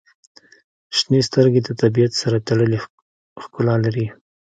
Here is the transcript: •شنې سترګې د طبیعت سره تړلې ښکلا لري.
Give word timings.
•شنې 0.97 1.19
سترګې 1.29 1.61
د 1.63 1.69
طبیعت 1.81 2.13
سره 2.21 2.37
تړلې 2.47 2.77
ښکلا 3.43 3.75
لري. 3.85 4.07